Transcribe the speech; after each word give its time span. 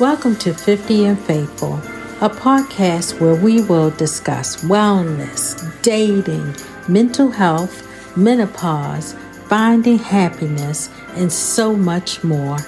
Welcome 0.00 0.34
to 0.38 0.52
50 0.52 1.04
and 1.04 1.20
Faithful, 1.20 1.74
a 2.20 2.28
podcast 2.28 3.20
where 3.20 3.36
we 3.36 3.62
will 3.62 3.90
discuss 3.90 4.64
wellness, 4.64 5.54
dating, 5.82 6.56
mental 6.92 7.30
health, 7.30 8.16
menopause, 8.16 9.14
finding 9.46 9.98
happiness, 9.98 10.90
and 11.14 11.32
so 11.32 11.76
much 11.76 12.24
more. 12.24 12.58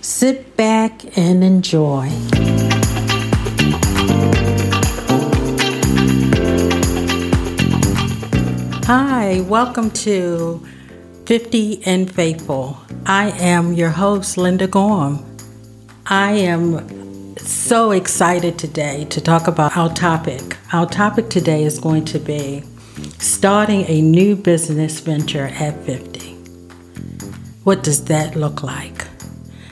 Sit 0.00 0.56
back 0.56 1.18
and 1.18 1.44
enjoy. 1.44 2.08
Hi, 8.86 9.44
welcome 9.46 9.90
to 9.90 10.66
50 11.26 11.82
and 11.84 12.10
Faithful. 12.10 12.78
I 13.04 13.32
am 13.32 13.74
your 13.74 13.90
host, 13.90 14.38
Linda 14.38 14.66
Gorham. 14.66 15.35
I 16.08 16.34
am 16.34 17.36
so 17.36 17.90
excited 17.90 18.60
today 18.60 19.06
to 19.06 19.20
talk 19.20 19.48
about 19.48 19.76
our 19.76 19.92
topic. 19.92 20.56
Our 20.72 20.86
topic 20.86 21.30
today 21.30 21.64
is 21.64 21.80
going 21.80 22.04
to 22.04 22.20
be 22.20 22.62
starting 23.18 23.84
a 23.88 24.02
new 24.02 24.36
business 24.36 25.00
venture 25.00 25.46
at 25.46 25.74
50. 25.84 26.30
What 27.64 27.82
does 27.82 28.04
that 28.04 28.36
look 28.36 28.62
like? 28.62 29.04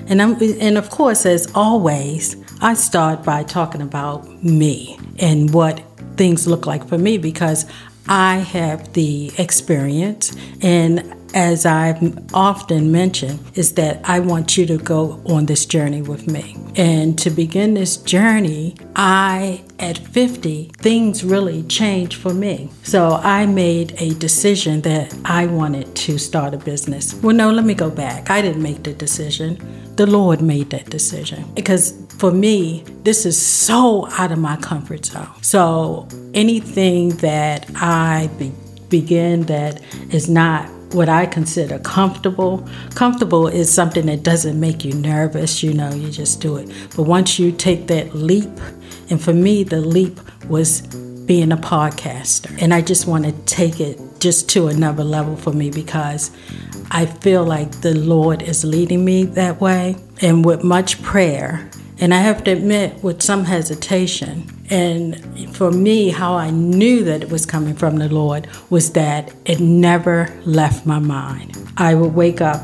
And 0.09 0.21
I'm, 0.21 0.35
and 0.61 0.77
of 0.77 0.91
course, 0.91 1.25
as 1.25 1.49
always, 1.55 2.35
I 2.61 2.75
start 2.75 3.23
by 3.23 3.45
talking 3.45 3.81
about 3.81 4.43
me 4.43 4.99
and 5.21 5.55
what 5.55 5.85
things 6.17 6.49
look 6.49 6.67
like 6.67 6.89
for 6.89 6.99
me 6.99 7.17
because 7.17 7.65
I 8.09 8.39
have 8.39 8.93
the 8.95 9.31
experience 9.39 10.35
and 10.61 11.15
as 11.35 11.67
I've 11.67 12.33
often 12.33 12.93
mentioned, 12.93 13.41
is 13.55 13.75
that 13.75 14.01
I 14.05 14.21
want 14.21 14.57
you 14.57 14.65
to 14.67 14.79
go 14.79 15.21
on 15.27 15.47
this 15.47 15.67
journey 15.67 16.01
with 16.01 16.29
me. 16.29 16.57
And 16.77 17.19
to 17.19 17.31
begin 17.31 17.75
this 17.75 17.97
journey, 17.97 18.77
I, 18.97 19.63
at 19.81 19.99
50, 19.99 20.71
things 20.79 21.25
really 21.25 21.65
changed 21.65 22.15
for 22.15 22.33
me. 22.33 22.71
So 22.85 23.11
I 23.11 23.47
made 23.47 23.95
a 23.99 24.15
decision 24.15 24.83
that 24.83 25.15
I 25.25 25.47
wanted 25.47 25.95
to 25.97 26.19
start 26.19 26.55
a 26.55 26.59
business. 26.59 27.15
Well, 27.15 27.35
no, 27.35 27.51
let 27.51 27.65
me 27.65 27.75
go 27.75 27.91
back. 27.91 28.31
I 28.31 28.41
didn't 28.41 28.63
make 28.63 28.85
the 28.85 28.95
decision. 28.95 29.59
The 29.97 30.07
Lord 30.07 30.41
made 30.41 30.71
that 30.71 30.91
decision 30.91 31.45
because 31.55 31.95
for 32.19 32.31
me, 32.31 32.85
this 33.03 33.27
is 33.27 33.41
so 33.41 34.09
out 34.13 34.33
of 34.33 34.39
my 34.39 34.57
comfort 34.57 35.07
zone. 35.07 35.29
So 35.43 36.09
anything 36.33 37.11
that 37.19 37.69
I 37.77 38.31
be- 38.39 38.53
begin 38.89 39.43
that 39.43 39.81
is 40.11 40.29
not 40.29 40.69
what 40.95 41.09
I 41.09 41.27
consider 41.27 41.79
comfortable. 41.81 42.67
Comfortable 42.95 43.49
is 43.49 43.73
something 43.73 44.07
that 44.07 44.23
doesn't 44.23 44.59
make 44.59 44.85
you 44.85 44.95
nervous, 44.95 45.63
you 45.63 45.75
know, 45.75 45.93
you 45.93 46.11
just 46.11 46.41
do 46.41 46.57
it. 46.57 46.71
But 46.97 47.03
once 47.03 47.39
you 47.39 47.53
take 47.53 47.89
that 47.89 48.15
leap, 48.15 48.51
and 49.11 49.21
for 49.21 49.35
me, 49.35 49.65
the 49.65 49.81
leap 49.81 50.19
was 50.49 50.81
being 51.27 51.53
a 51.53 51.57
podcaster. 51.57 52.57
And 52.63 52.73
I 52.73 52.81
just 52.81 53.07
want 53.07 53.25
to 53.25 53.33
take 53.45 53.81
it 53.81 54.01
just 54.21 54.49
to 54.51 54.69
another 54.69 55.05
level 55.05 55.37
for 55.37 55.53
me 55.53 55.71
because 55.71 56.31
I 56.91 57.07
feel 57.07 57.45
like 57.45 57.81
the 57.81 57.95
Lord 57.95 58.43
is 58.43 58.65
leading 58.65 59.05
me 59.05 59.25
that 59.25 59.61
way. 59.61 59.97
And 60.23 60.45
with 60.45 60.63
much 60.63 61.03
prayer, 61.03 61.69
and 61.99 62.15
I 62.15 62.19
have 62.19 62.45
to 62.45 62.53
admit, 62.53 63.03
with 63.03 63.23
some 63.23 63.45
hesitation, 63.45 64.47
and 64.71 65.55
for 65.55 65.71
me, 65.71 66.09
how 66.09 66.35
I 66.35 66.51
knew 66.51 67.05
that 67.05 67.23
it 67.23 67.31
was 67.31 67.45
coming 67.45 67.75
from 67.75 67.97
the 67.97 68.09
Lord 68.09 68.49
was 68.71 68.93
that 68.93 69.33
it 69.45 69.61
never 69.61 70.35
left 70.45 70.87
my 70.87 70.99
mind. 70.99 71.57
I 71.77 71.95
would 71.95 72.15
wake 72.15 72.41
up 72.41 72.63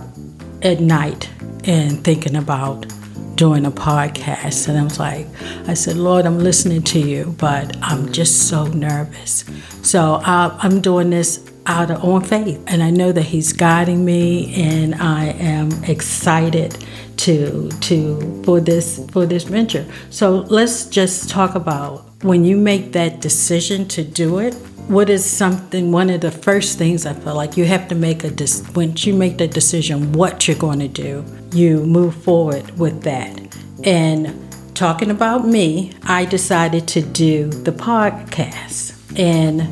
at 0.63 0.81
night 0.81 1.29
and 1.65 2.03
thinking 2.03 2.37
about 2.37 2.87
doing 3.35 3.65
a 3.65 3.71
podcast. 3.71 4.69
And 4.69 4.79
I 4.79 4.85
was 4.85 4.99
like, 4.99 5.27
I 5.67 5.75
said, 5.75 5.97
Lord, 5.97 6.27
I'm 6.27 6.39
listening 6.39 6.83
to 6.85 7.01
you, 7.01 7.35
but 7.39 7.77
I'm 7.83 8.13
just 8.13 8.49
so 8.49 8.67
nervous. 8.67 9.45
So 9.83 10.15
uh, 10.15 10.59
I'm 10.61 10.81
doing 10.81 11.11
this 11.11 11.51
out 11.71 11.91
of 11.91 12.05
on 12.05 12.23
faith. 12.23 12.63
And 12.67 12.83
I 12.83 12.91
know 12.91 13.13
that 13.13 13.23
He's 13.23 13.53
guiding 13.53 14.05
me, 14.05 14.53
and 14.55 14.95
I 14.97 15.27
am 15.27 15.73
excited 15.85 16.77
to 17.19 17.69
to 17.89 18.43
for 18.45 18.61
this 18.61 19.07
for 19.13 19.25
this 19.27 19.45
venture. 19.45 19.87
So 20.11 20.47
let's 20.49 20.87
just 20.87 21.31
talk 21.31 21.55
about 21.55 22.05
when 22.23 22.45
you 22.45 22.57
make 22.57 22.93
that 22.93 23.21
decision 23.21 23.87
to 23.89 24.03
do 24.03 24.39
it. 24.41 24.55
What 24.89 25.09
is 25.09 25.25
something? 25.25 25.93
One 25.93 26.11
of 26.11 26.21
the 26.21 26.33
first 26.33 26.77
things 26.77 27.07
I 27.07 27.15
feel 27.15 27.37
like 27.37 27.57
you 27.57 27.65
have 27.65 27.87
to 27.89 27.95
make 27.95 28.25
a 28.25 28.31
dis- 28.31 28.65
once 28.75 29.07
you 29.07 29.15
make 29.15 29.39
the 29.39 29.47
decision, 29.47 30.13
what 30.13 30.49
you're 30.49 30.59
going 30.59 30.81
to 30.81 30.89
do, 30.89 31.25
you 31.53 31.85
move 31.85 32.15
forward 32.25 32.77
with 32.77 33.03
that. 33.03 33.57
And 33.85 34.35
talking 34.75 35.11
about 35.13 35.47
me, 35.47 35.93
I 36.03 36.25
decided 36.25 36.89
to 36.89 37.03
do 37.03 37.49
the 37.49 37.71
podcast, 37.71 38.95
and 39.17 39.69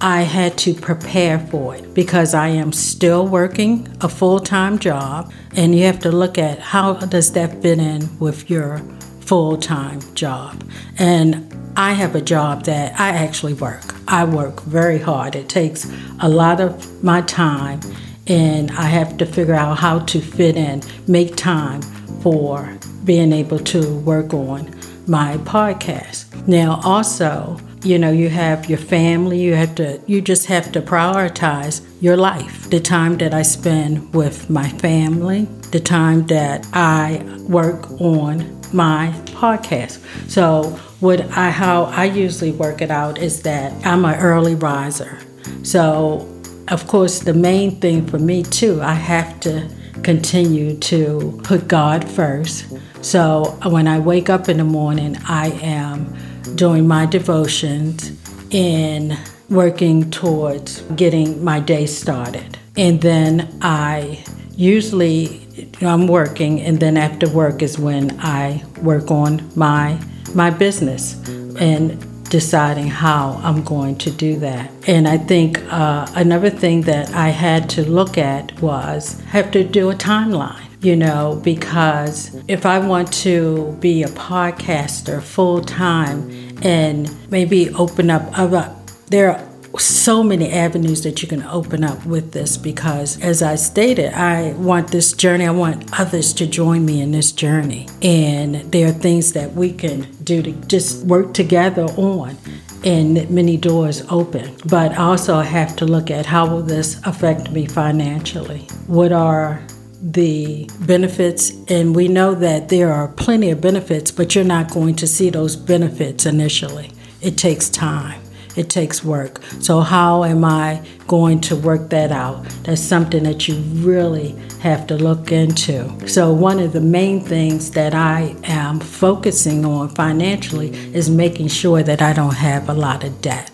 I 0.00 0.22
had 0.22 0.56
to 0.58 0.74
prepare 0.74 1.40
for 1.40 1.74
it 1.74 1.92
because 1.92 2.32
I 2.32 2.48
am 2.48 2.72
still 2.72 3.26
working 3.26 3.88
a 4.00 4.08
full-time 4.08 4.78
job 4.78 5.32
and 5.56 5.74
you 5.74 5.84
have 5.86 5.98
to 6.00 6.12
look 6.12 6.38
at 6.38 6.60
how 6.60 6.94
does 6.94 7.32
that 7.32 7.60
fit 7.62 7.80
in 7.80 8.08
with 8.20 8.48
your 8.48 8.78
full-time 9.20 10.00
job. 10.14 10.62
And 10.98 11.52
I 11.76 11.94
have 11.94 12.14
a 12.14 12.20
job 12.20 12.64
that 12.64 12.98
I 12.98 13.08
actually 13.08 13.54
work. 13.54 13.94
I 14.06 14.24
work 14.24 14.62
very 14.62 14.98
hard. 14.98 15.34
It 15.34 15.48
takes 15.48 15.90
a 16.20 16.28
lot 16.28 16.60
of 16.60 17.02
my 17.02 17.22
time 17.22 17.80
and 18.28 18.70
I 18.72 18.84
have 18.84 19.16
to 19.18 19.26
figure 19.26 19.54
out 19.54 19.78
how 19.78 19.98
to 20.00 20.20
fit 20.20 20.56
in, 20.56 20.82
make 21.08 21.34
time 21.34 21.82
for 22.22 22.78
being 23.04 23.32
able 23.32 23.58
to 23.58 23.98
work 24.00 24.32
on 24.32 24.72
my 25.08 25.38
podcast. 25.38 26.46
Now 26.46 26.80
also 26.84 27.58
you 27.82 27.98
know 27.98 28.10
you 28.10 28.28
have 28.28 28.68
your 28.68 28.78
family 28.78 29.40
you 29.40 29.54
have 29.54 29.74
to 29.74 30.00
you 30.06 30.20
just 30.20 30.46
have 30.46 30.72
to 30.72 30.80
prioritize 30.80 31.84
your 32.00 32.16
life. 32.16 32.70
The 32.70 32.80
time 32.80 33.18
that 33.18 33.34
i 33.34 33.42
spend 33.42 34.14
with 34.14 34.48
my 34.50 34.68
family 34.68 35.44
the 35.70 35.80
time 35.80 36.26
that 36.26 36.66
i 36.72 37.22
work 37.48 37.90
on 38.00 38.56
my 38.72 39.12
podcast. 39.26 39.98
So 40.28 40.64
what 41.00 41.20
i 41.36 41.50
how 41.50 41.84
i 41.84 42.04
usually 42.04 42.52
work 42.52 42.82
it 42.82 42.90
out 42.90 43.18
is 43.18 43.42
that 43.42 43.72
i'm 43.86 44.04
an 44.04 44.18
early 44.18 44.54
riser. 44.54 45.18
So 45.62 46.28
of 46.68 46.86
course 46.86 47.20
the 47.20 47.34
main 47.34 47.80
thing 47.80 48.06
for 48.06 48.18
me 48.18 48.42
too 48.42 48.80
i 48.82 48.94
have 48.94 49.40
to 49.40 49.68
continue 50.02 50.76
to 50.78 51.40
put 51.44 51.68
god 51.68 52.08
first. 52.08 52.66
So 53.04 53.56
when 53.66 53.86
i 53.86 53.98
wake 54.00 54.28
up 54.28 54.48
in 54.48 54.56
the 54.56 54.64
morning 54.64 55.16
i 55.28 55.50
am 55.62 56.16
doing 56.56 56.86
my 56.86 57.06
devotions 57.06 58.12
and 58.52 59.18
working 59.50 60.10
towards 60.10 60.82
getting 60.96 61.42
my 61.42 61.60
day 61.60 61.86
started. 61.86 62.58
And 62.76 63.00
then 63.00 63.58
I 63.62 64.24
usually 64.52 65.46
I'm 65.80 66.06
working 66.06 66.60
and 66.60 66.78
then 66.78 66.96
after 66.96 67.28
work 67.28 67.62
is 67.62 67.78
when 67.78 68.18
I 68.20 68.64
work 68.82 69.10
on 69.10 69.50
my 69.56 70.00
my 70.34 70.50
business 70.50 71.14
and 71.58 72.04
deciding 72.28 72.88
how 72.88 73.40
I'm 73.42 73.64
going 73.64 73.96
to 73.98 74.10
do 74.10 74.36
that. 74.40 74.70
And 74.86 75.08
I 75.08 75.16
think 75.16 75.60
uh, 75.72 76.06
another 76.14 76.50
thing 76.50 76.82
that 76.82 77.12
I 77.14 77.28
had 77.28 77.70
to 77.70 77.88
look 77.88 78.18
at 78.18 78.60
was 78.60 79.18
have 79.22 79.50
to 79.52 79.64
do 79.64 79.90
a 79.90 79.94
timeline 79.94 80.67
you 80.80 80.94
know, 80.96 81.40
because 81.42 82.34
if 82.46 82.64
I 82.64 82.78
want 82.78 83.12
to 83.24 83.76
be 83.80 84.02
a 84.02 84.08
podcaster 84.08 85.22
full 85.22 85.60
time 85.60 86.56
and 86.62 87.14
maybe 87.30 87.70
open 87.70 88.10
up 88.10 88.38
other, 88.38 88.74
there 89.08 89.32
are 89.32 89.48
so 89.78 90.22
many 90.22 90.50
avenues 90.50 91.02
that 91.02 91.22
you 91.22 91.28
can 91.28 91.42
open 91.44 91.84
up 91.84 92.04
with 92.06 92.32
this 92.32 92.56
because 92.56 93.20
as 93.20 93.42
I 93.42 93.56
stated, 93.56 94.12
I 94.12 94.52
want 94.52 94.88
this 94.88 95.12
journey, 95.12 95.46
I 95.46 95.50
want 95.50 95.98
others 95.98 96.32
to 96.34 96.46
join 96.46 96.84
me 96.84 97.00
in 97.00 97.12
this 97.12 97.32
journey. 97.32 97.88
And 98.02 98.56
there 98.72 98.88
are 98.88 98.92
things 98.92 99.32
that 99.32 99.54
we 99.54 99.72
can 99.72 100.10
do 100.22 100.42
to 100.42 100.52
just 100.52 101.04
work 101.06 101.34
together 101.34 101.84
on 101.96 102.36
and 102.84 103.28
many 103.30 103.56
doors 103.56 104.02
open. 104.08 104.56
But 104.66 104.96
also, 104.96 105.36
I 105.36 105.44
have 105.44 105.76
to 105.76 105.84
look 105.84 106.10
at 106.10 106.26
how 106.26 106.48
will 106.48 106.62
this 106.62 107.00
affect 107.04 107.50
me 107.50 107.66
financially? 107.66 108.60
What 108.86 109.12
are 109.12 109.62
the 110.00 110.68
benefits, 110.80 111.52
and 111.68 111.94
we 111.94 112.08
know 112.08 112.34
that 112.34 112.68
there 112.68 112.92
are 112.92 113.08
plenty 113.08 113.50
of 113.50 113.60
benefits, 113.60 114.10
but 114.10 114.34
you're 114.34 114.44
not 114.44 114.70
going 114.70 114.94
to 114.96 115.06
see 115.06 115.30
those 115.30 115.56
benefits 115.56 116.26
initially. 116.26 116.92
It 117.20 117.36
takes 117.36 117.68
time, 117.68 118.22
it 118.56 118.70
takes 118.70 119.02
work. 119.02 119.42
So, 119.60 119.80
how 119.80 120.24
am 120.24 120.44
I 120.44 120.82
going 121.08 121.40
to 121.42 121.56
work 121.56 121.90
that 121.90 122.12
out? 122.12 122.44
That's 122.62 122.80
something 122.80 123.24
that 123.24 123.48
you 123.48 123.56
really 123.56 124.36
have 124.60 124.86
to 124.88 124.96
look 124.96 125.32
into. 125.32 126.08
So, 126.08 126.32
one 126.32 126.60
of 126.60 126.72
the 126.72 126.80
main 126.80 127.20
things 127.20 127.72
that 127.72 127.94
I 127.94 128.36
am 128.44 128.78
focusing 128.78 129.64
on 129.64 129.88
financially 129.88 130.70
is 130.94 131.10
making 131.10 131.48
sure 131.48 131.82
that 131.82 132.02
I 132.02 132.12
don't 132.12 132.34
have 132.34 132.68
a 132.68 132.74
lot 132.74 133.02
of 133.02 133.20
debt 133.20 133.50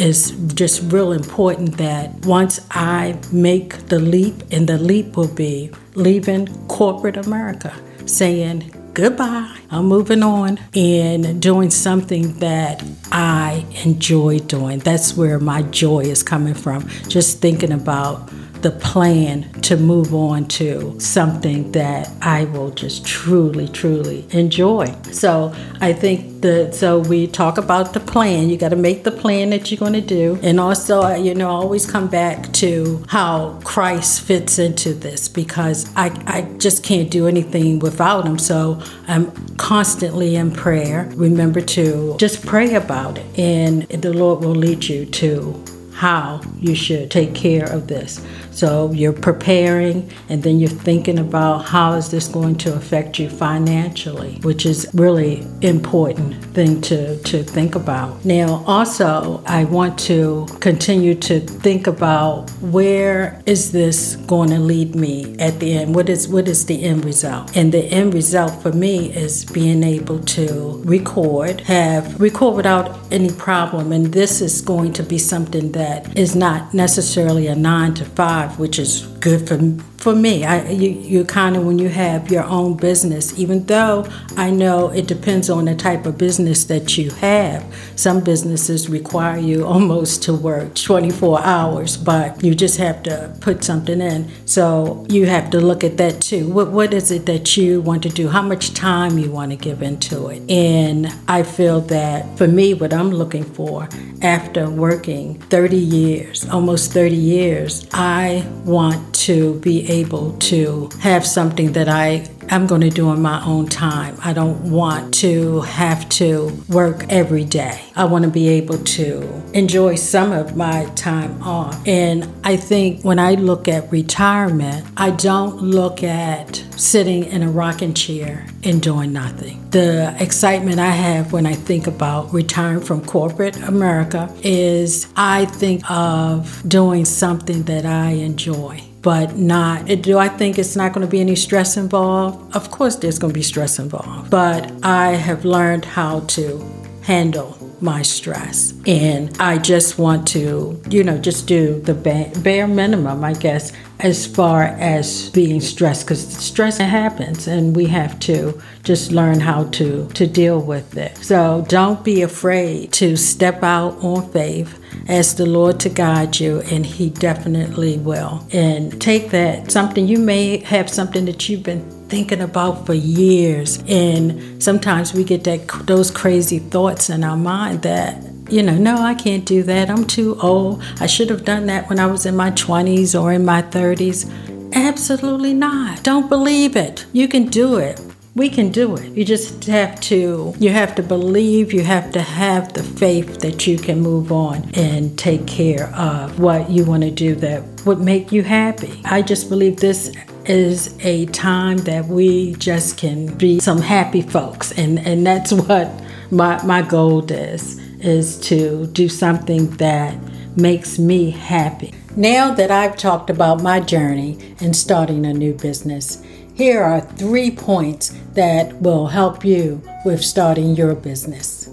is 0.00 0.30
just 0.54 0.90
real 0.92 1.12
important 1.12 1.76
that 1.76 2.24
once 2.24 2.60
I 2.70 3.18
make 3.32 3.86
the 3.88 3.98
leap, 3.98 4.34
and 4.50 4.66
the 4.66 4.78
leap 4.78 5.16
will 5.16 5.32
be 5.32 5.70
leaving 5.94 6.46
corporate 6.68 7.16
America, 7.16 7.74
saying 8.06 8.74
goodbye. 8.94 9.56
I'm 9.70 9.84
moving 9.84 10.22
on 10.22 10.58
and 10.74 11.40
doing 11.40 11.70
something 11.70 12.38
that 12.38 12.82
I 13.12 13.64
enjoy 13.84 14.40
doing. 14.40 14.80
That's 14.80 15.16
where 15.16 15.38
my 15.38 15.62
joy 15.62 16.00
is 16.00 16.22
coming 16.22 16.54
from. 16.54 16.88
Just 17.08 17.40
thinking 17.40 17.72
about 17.72 18.30
the 18.62 18.70
plan 18.70 19.50
to 19.62 19.76
move 19.76 20.14
on 20.14 20.46
to 20.46 20.98
something 21.00 21.72
that 21.72 22.10
I 22.20 22.44
will 22.44 22.70
just 22.70 23.06
truly, 23.06 23.68
truly 23.68 24.26
enjoy. 24.30 24.94
So 25.12 25.54
I 25.80 25.92
think 25.92 26.40
that 26.42 26.74
so 26.74 26.98
we 26.98 27.26
talk 27.26 27.58
about 27.58 27.92
the 27.92 28.00
plan. 28.00 28.48
You 28.48 28.56
got 28.56 28.70
to 28.70 28.76
make 28.76 29.04
the 29.04 29.10
plan 29.10 29.50
that 29.50 29.70
you're 29.70 29.78
going 29.78 29.92
to 29.94 30.00
do, 30.00 30.38
and 30.42 30.58
also 30.58 31.14
you 31.14 31.34
know 31.34 31.48
always 31.48 31.90
come 31.90 32.08
back 32.08 32.52
to 32.54 33.04
how 33.08 33.60
Christ 33.64 34.22
fits 34.22 34.58
into 34.58 34.94
this 34.94 35.28
because 35.28 35.90
I 35.96 36.06
I 36.26 36.42
just 36.58 36.82
can't 36.84 37.10
do 37.10 37.26
anything 37.26 37.78
without 37.78 38.26
Him. 38.26 38.38
So 38.38 38.82
I'm 39.06 39.30
constantly 39.56 40.36
in 40.36 40.52
prayer. 40.52 41.10
Remember 41.14 41.60
to 41.60 42.16
just 42.18 42.44
pray 42.46 42.74
about 42.74 43.18
it, 43.18 43.38
and 43.38 43.82
the 43.88 44.12
Lord 44.12 44.44
will 44.44 44.54
lead 44.54 44.84
you 44.84 45.06
to 45.06 45.64
how 46.00 46.40
you 46.58 46.74
should 46.74 47.10
take 47.10 47.34
care 47.34 47.70
of 47.70 47.86
this. 47.86 48.24
So 48.52 48.90
you're 48.92 49.12
preparing 49.12 50.10
and 50.30 50.42
then 50.42 50.58
you're 50.58 50.70
thinking 50.70 51.18
about 51.18 51.58
how 51.58 51.92
is 51.92 52.10
this 52.10 52.26
going 52.26 52.56
to 52.64 52.74
affect 52.74 53.18
you 53.18 53.28
financially, 53.28 54.38
which 54.42 54.64
is 54.64 54.88
really 54.94 55.46
important 55.60 56.42
thing 56.54 56.80
to, 56.82 57.18
to 57.18 57.42
think 57.42 57.74
about. 57.74 58.24
Now 58.24 58.64
also 58.66 59.42
I 59.46 59.64
want 59.64 59.98
to 60.10 60.46
continue 60.60 61.14
to 61.16 61.40
think 61.40 61.86
about 61.86 62.48
where 62.62 63.42
is 63.44 63.72
this 63.72 64.16
going 64.16 64.48
to 64.50 64.58
lead 64.58 64.94
me 64.94 65.36
at 65.38 65.60
the 65.60 65.74
end? 65.74 65.94
What 65.94 66.08
is 66.08 66.28
what 66.28 66.48
is 66.48 66.64
the 66.64 66.82
end 66.82 67.04
result? 67.04 67.54
And 67.54 67.72
the 67.72 67.84
end 67.84 68.14
result 68.14 68.62
for 68.62 68.72
me 68.72 69.12
is 69.12 69.44
being 69.44 69.82
able 69.82 70.20
to 70.20 70.82
record, 70.84 71.60
have 71.62 72.18
record 72.18 72.56
without 72.56 72.98
any 73.10 73.30
problem. 73.30 73.92
And 73.92 74.06
this 74.12 74.40
is 74.40 74.62
going 74.62 74.94
to 74.94 75.02
be 75.02 75.18
something 75.18 75.72
that 75.72 75.89
is 76.16 76.34
not 76.36 76.74
necessarily 76.74 77.46
a 77.46 77.54
nine 77.54 77.94
to 77.94 78.04
five 78.04 78.58
which 78.58 78.78
is 78.78 79.06
good 79.20 79.46
for 79.46 79.56
for 80.00 80.14
me, 80.14 80.44
I, 80.44 80.70
you, 80.70 80.88
you 80.88 81.24
kind 81.26 81.56
of 81.56 81.66
when 81.66 81.78
you 81.78 81.90
have 81.90 82.30
your 82.30 82.44
own 82.44 82.74
business, 82.74 83.38
even 83.38 83.66
though 83.66 84.06
I 84.34 84.50
know 84.50 84.88
it 84.88 85.06
depends 85.06 85.50
on 85.50 85.66
the 85.66 85.74
type 85.74 86.06
of 86.06 86.16
business 86.16 86.64
that 86.64 86.96
you 86.96 87.10
have. 87.10 87.62
Some 87.96 88.24
businesses 88.24 88.88
require 88.88 89.38
you 89.38 89.66
almost 89.66 90.22
to 90.22 90.32
work 90.32 90.74
24 90.74 91.44
hours, 91.44 91.98
but 91.98 92.42
you 92.42 92.54
just 92.54 92.78
have 92.78 93.02
to 93.04 93.36
put 93.42 93.62
something 93.62 94.00
in. 94.00 94.30
So 94.46 95.04
you 95.10 95.26
have 95.26 95.50
to 95.50 95.60
look 95.60 95.84
at 95.84 95.98
that 95.98 96.22
too. 96.22 96.48
What 96.48 96.70
what 96.70 96.94
is 96.94 97.10
it 97.10 97.26
that 97.26 97.58
you 97.58 97.82
want 97.82 98.02
to 98.04 98.08
do? 98.08 98.28
How 98.28 98.42
much 98.42 98.72
time 98.72 99.18
you 99.18 99.30
want 99.30 99.50
to 99.50 99.56
give 99.56 99.82
into 99.82 100.28
it? 100.28 100.50
And 100.50 101.08
I 101.28 101.42
feel 101.42 101.82
that 101.82 102.38
for 102.38 102.48
me, 102.48 102.72
what 102.72 102.94
I'm 102.94 103.10
looking 103.10 103.44
for 103.44 103.86
after 104.22 104.70
working 104.70 105.38
30 105.50 105.76
years, 105.76 106.48
almost 106.48 106.92
30 106.92 107.14
years, 107.14 107.86
I 107.92 108.46
want 108.64 109.14
to 109.30 109.54
be 109.60 109.88
able 109.88 110.32
to 110.38 110.90
have 110.98 111.24
something 111.24 111.70
that 111.72 111.88
I 111.88 112.28
I'm 112.52 112.66
going 112.66 112.80
to 112.80 112.90
do 112.90 113.12
in 113.12 113.22
my 113.22 113.44
own 113.44 113.68
time. 113.68 114.16
I 114.24 114.32
don't 114.32 114.72
want 114.72 115.14
to 115.14 115.60
have 115.60 116.08
to 116.08 116.50
work 116.68 117.04
every 117.08 117.44
day. 117.44 117.80
I 117.94 118.06
want 118.06 118.24
to 118.24 118.30
be 118.30 118.48
able 118.48 118.78
to 118.78 119.42
enjoy 119.54 119.94
some 119.94 120.32
of 120.32 120.56
my 120.56 120.86
time 120.96 121.40
off. 121.44 121.80
And 121.86 122.28
I 122.42 122.56
think 122.56 123.04
when 123.04 123.20
I 123.20 123.34
look 123.34 123.68
at 123.68 123.92
retirement, 123.92 124.84
I 124.96 125.10
don't 125.10 125.62
look 125.62 126.02
at 126.02 126.56
sitting 126.76 127.22
in 127.22 127.44
a 127.44 127.50
rocking 127.50 127.94
chair 127.94 128.48
and 128.64 128.82
doing 128.82 129.12
nothing. 129.12 129.70
The 129.70 130.16
excitement 130.18 130.80
I 130.80 130.90
have 130.90 131.32
when 131.32 131.46
I 131.46 131.54
think 131.54 131.86
about 131.86 132.32
retiring 132.32 132.80
from 132.80 133.04
corporate 133.04 133.56
America 133.62 134.34
is 134.42 135.06
I 135.14 135.44
think 135.44 135.88
of 135.88 136.68
doing 136.68 137.04
something 137.04 137.62
that 137.64 137.86
I 137.86 138.10
enjoy 138.10 138.89
but 139.02 139.36
not 139.36 139.86
do 140.02 140.18
I 140.18 140.28
think 140.28 140.58
it's 140.58 140.76
not 140.76 140.92
going 140.92 141.06
to 141.06 141.10
be 141.10 141.20
any 141.20 141.36
stress 141.36 141.76
involved? 141.76 142.54
Of 142.54 142.70
course 142.70 142.96
there's 142.96 143.18
going 143.18 143.32
to 143.32 143.38
be 143.38 143.42
stress 143.42 143.78
involved. 143.78 144.30
But 144.30 144.72
I 144.82 145.12
have 145.12 145.44
learned 145.44 145.84
how 145.84 146.20
to 146.20 146.79
handle 147.02 147.56
my 147.80 148.02
stress. 148.02 148.74
And 148.86 149.36
I 149.40 149.58
just 149.58 149.98
want 149.98 150.28
to, 150.28 150.80
you 150.88 151.02
know, 151.02 151.18
just 151.18 151.46
do 151.46 151.80
the 151.80 151.94
bare 151.94 152.66
minimum, 152.66 153.24
I 153.24 153.32
guess, 153.32 153.72
as 154.00 154.26
far 154.26 154.64
as 154.64 155.30
being 155.30 155.60
stressed, 155.60 156.06
because 156.06 156.26
stress 156.26 156.78
happens 156.78 157.46
and 157.46 157.74
we 157.76 157.86
have 157.86 158.18
to 158.20 158.60
just 158.82 159.12
learn 159.12 159.40
how 159.40 159.64
to, 159.64 160.08
to 160.08 160.26
deal 160.26 160.60
with 160.60 160.96
it. 160.96 161.16
So 161.18 161.64
don't 161.68 162.04
be 162.04 162.22
afraid 162.22 162.92
to 162.94 163.16
step 163.16 163.62
out 163.62 164.02
on 164.02 164.30
faith 164.30 164.80
ask 165.08 165.36
the 165.36 165.46
Lord 165.46 165.80
to 165.80 165.88
guide 165.88 166.38
you, 166.38 166.60
and 166.62 166.84
He 166.84 167.10
definitely 167.10 167.98
will. 167.98 168.46
And 168.52 169.00
take 169.00 169.30
that 169.30 169.70
something 169.70 170.06
you 170.06 170.18
may 170.18 170.58
have 170.58 170.88
something 170.88 171.24
that 171.26 171.48
you've 171.48 171.62
been 171.62 171.99
thinking 172.10 172.40
about 172.42 172.84
for 172.86 172.94
years, 172.94 173.82
and 173.88 174.62
sometimes 174.62 175.14
we 175.14 175.24
get 175.24 175.44
that 175.44 175.66
those 175.86 176.10
crazy 176.10 176.58
thoughts 176.58 177.08
in 177.08 177.24
our 177.24 177.36
mind 177.36 177.82
that 177.82 178.30
you 178.50 178.64
know, 178.64 178.76
no, 178.76 178.96
I 178.96 179.14
can't 179.14 179.44
do 179.44 179.62
that. 179.62 179.90
I'm 179.90 180.04
too 180.04 180.36
old. 180.40 180.82
I 180.98 181.06
should 181.06 181.30
have 181.30 181.44
done 181.44 181.66
that 181.66 181.88
when 181.88 182.00
I 182.00 182.06
was 182.06 182.26
in 182.26 182.34
my 182.34 182.50
20s 182.50 183.20
or 183.20 183.32
in 183.32 183.44
my 183.44 183.62
30s. 183.62 184.28
Absolutely 184.74 185.54
not. 185.54 186.02
Don't 186.02 186.28
believe 186.28 186.74
it. 186.76 187.06
You 187.12 187.28
can 187.28 187.46
do 187.46 187.76
it. 187.76 188.00
We 188.34 188.48
can 188.48 188.70
do 188.70 188.96
it. 188.96 189.12
You 189.12 189.24
just 189.24 189.64
have 189.64 190.00
to 190.02 190.54
you 190.58 190.70
have 190.70 190.94
to 190.96 191.02
believe, 191.02 191.72
you 191.72 191.82
have 191.82 192.12
to 192.12 192.22
have 192.22 192.72
the 192.72 192.82
faith 192.82 193.40
that 193.40 193.66
you 193.66 193.76
can 193.76 194.00
move 194.00 194.30
on 194.30 194.70
and 194.74 195.18
take 195.18 195.46
care 195.46 195.92
of 195.94 196.38
what 196.38 196.70
you 196.70 196.84
want 196.84 197.02
to 197.02 197.10
do 197.10 197.34
that 197.36 197.62
would 197.84 197.98
make 198.00 198.30
you 198.30 198.42
happy. 198.42 199.00
I 199.04 199.22
just 199.22 199.48
believe 199.48 199.76
this 199.76 200.12
is 200.50 200.98
a 201.04 201.26
time 201.26 201.76
that 201.78 202.06
we 202.06 202.54
just 202.54 202.96
can 202.98 203.32
be 203.36 203.60
some 203.60 203.80
happy 203.80 204.20
folks 204.20 204.72
and 204.72 204.98
and 204.98 205.24
that's 205.24 205.52
what 205.68 205.88
my 206.32 206.60
my 206.64 206.82
goal 206.82 207.24
is 207.30 207.78
is 208.00 208.40
to 208.40 208.88
do 208.88 209.08
something 209.08 209.70
that 209.76 210.16
makes 210.56 210.98
me 210.98 211.30
happy. 211.30 211.94
Now 212.16 212.52
that 212.54 212.72
I've 212.72 212.96
talked 212.96 213.30
about 213.30 213.62
my 213.62 213.78
journey 213.78 214.56
in 214.60 214.74
starting 214.74 215.24
a 215.24 215.32
new 215.32 215.54
business, 215.54 216.20
here 216.54 216.82
are 216.82 217.00
three 217.00 217.52
points 217.52 218.08
that 218.32 218.74
will 218.80 219.06
help 219.06 219.44
you 219.44 219.80
with 220.04 220.24
starting 220.24 220.74
your 220.74 220.96
business. 220.96 221.68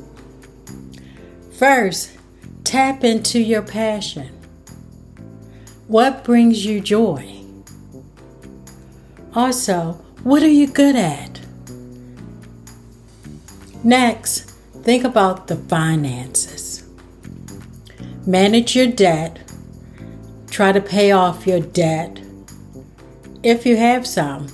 First, 1.57 2.11
tap 2.63 3.03
into 3.03 3.39
your 3.39 3.63
passion. 3.63 4.37
What 5.87 6.23
brings 6.23 6.63
you 6.63 6.79
joy? 6.79 7.36
Also, 9.37 9.91
what 10.23 10.41
are 10.41 10.49
you 10.49 10.65
good 10.65 10.95
at? 10.95 11.39
Next, 13.83 14.49
think 14.81 15.03
about 15.03 15.45
the 15.45 15.55
finances. 15.55 16.83
Manage 18.25 18.75
your 18.75 18.87
debt. 18.87 19.37
Try 20.49 20.71
to 20.71 20.81
pay 20.81 21.11
off 21.11 21.45
your 21.45 21.59
debt 21.59 22.19
if 23.43 23.63
you 23.63 23.77
have 23.77 24.07
some 24.07 24.47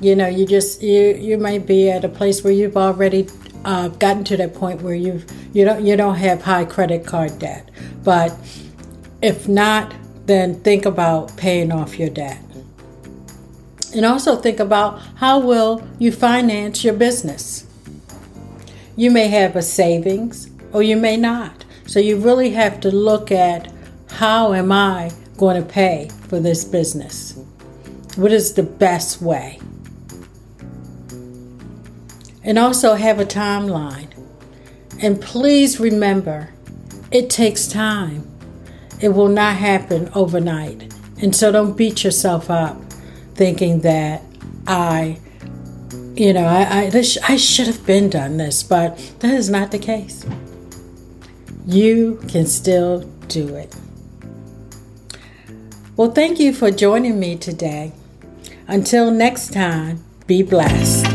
you 0.00 0.14
know 0.14 0.26
you 0.26 0.46
just 0.46 0.82
you 0.82 1.14
you 1.14 1.38
might 1.38 1.66
be 1.66 1.90
at 1.90 2.04
a 2.04 2.08
place 2.08 2.44
where 2.44 2.52
you've 2.52 2.76
already 2.76 3.26
uh, 3.64 3.88
gotten 3.88 4.22
to 4.22 4.36
that 4.36 4.54
point 4.54 4.82
where 4.82 4.94
you've 4.94 5.24
you 5.54 5.64
don't 5.64 5.84
you 5.84 5.96
don't 5.96 6.16
have 6.16 6.42
high 6.42 6.66
credit 6.66 7.06
card 7.06 7.38
debt 7.38 7.70
but 8.04 8.36
if 9.22 9.48
not 9.48 9.94
then 10.26 10.54
think 10.60 10.84
about 10.84 11.34
paying 11.38 11.72
off 11.72 11.98
your 11.98 12.10
debt 12.10 12.45
and 13.94 14.04
also 14.04 14.36
think 14.36 14.60
about 14.60 15.00
how 15.16 15.38
will 15.38 15.86
you 15.98 16.10
finance 16.10 16.84
your 16.84 16.94
business 16.94 17.66
you 18.96 19.10
may 19.10 19.28
have 19.28 19.56
a 19.56 19.62
savings 19.62 20.50
or 20.72 20.82
you 20.82 20.96
may 20.96 21.16
not 21.16 21.64
so 21.86 22.00
you 22.00 22.16
really 22.16 22.50
have 22.50 22.80
to 22.80 22.90
look 22.90 23.30
at 23.30 23.72
how 24.10 24.52
am 24.52 24.72
i 24.72 25.10
going 25.36 25.60
to 25.60 25.68
pay 25.68 26.08
for 26.28 26.40
this 26.40 26.64
business 26.64 27.38
what 28.16 28.32
is 28.32 28.54
the 28.54 28.62
best 28.62 29.20
way 29.20 29.60
and 32.46 32.60
also 32.60 32.94
have 32.94 33.18
a 33.18 33.24
timeline. 33.24 34.08
And 35.02 35.20
please 35.20 35.78
remember, 35.80 36.50
it 37.10 37.28
takes 37.28 37.66
time. 37.66 38.26
It 39.00 39.10
will 39.10 39.28
not 39.28 39.56
happen 39.56 40.08
overnight. 40.14 40.94
And 41.20 41.34
so 41.34 41.50
don't 41.50 41.76
beat 41.76 42.04
yourself 42.04 42.48
up 42.48 42.80
thinking 43.36 43.80
that 43.80 44.22
I, 44.66 45.20
you 46.14 46.32
know, 46.32 46.46
I, 46.46 46.78
I, 46.78 46.90
this, 46.90 47.18
I 47.22 47.36
should 47.36 47.66
have 47.66 47.84
been 47.86 48.10
done 48.10 48.38
this, 48.38 48.62
but 48.62 48.96
that 49.20 49.34
is 49.34 49.50
not 49.50 49.70
the 49.70 49.78
case. 49.78 50.24
You 51.66 52.20
can 52.28 52.46
still 52.46 53.00
do 53.28 53.54
it. 53.54 53.74
Well, 55.96 56.12
thank 56.12 56.38
you 56.38 56.52
for 56.52 56.70
joining 56.70 57.18
me 57.20 57.36
today. 57.36 57.92
Until 58.68 59.10
next 59.10 59.52
time, 59.52 60.04
be 60.26 60.42
blessed. 60.42 61.05